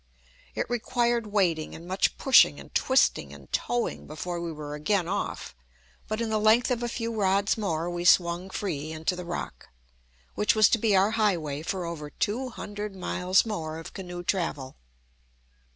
It 0.55 0.67
required 0.67 1.27
wading 1.27 1.75
and 1.75 1.87
much 1.87 2.17
pushing 2.17 2.59
and 2.59 2.73
twisting 2.73 3.31
and 3.31 3.53
towing 3.53 4.07
before 4.07 4.41
we 4.41 4.51
were 4.51 4.73
again 4.73 5.07
off, 5.07 5.53
but 6.07 6.19
in 6.19 6.31
the 6.31 6.39
length 6.39 6.71
of 6.71 6.81
a 6.81 6.89
few 6.89 7.13
rods 7.13 7.55
more 7.55 7.87
we 7.87 8.03
swung 8.03 8.49
free 8.49 8.91
into 8.91 9.15
the 9.15 9.25
Rock, 9.25 9.69
which 10.33 10.55
was 10.55 10.69
to 10.69 10.79
be 10.79 10.95
our 10.95 11.11
highway 11.11 11.61
for 11.61 11.85
over 11.85 12.09
two 12.09 12.49
hundred 12.49 12.95
miles 12.95 13.45
more 13.45 13.77
of 13.77 13.93
canoe 13.93 14.23
travel. 14.23 14.75